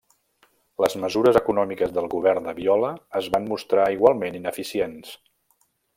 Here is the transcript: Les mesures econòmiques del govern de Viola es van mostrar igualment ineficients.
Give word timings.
Les 0.83 0.95
mesures 1.01 1.35
econòmiques 1.41 1.93
del 1.97 2.09
govern 2.15 2.49
de 2.49 2.55
Viola 2.61 2.91
es 3.21 3.27
van 3.37 3.47
mostrar 3.53 3.89
igualment 3.99 4.39
ineficients. 4.41 5.13